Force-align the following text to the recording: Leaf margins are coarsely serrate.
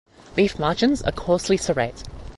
Leaf 0.35 0.57
margins 0.57 1.03
are 1.03 1.11
coarsely 1.11 1.57
serrate. 1.57 2.01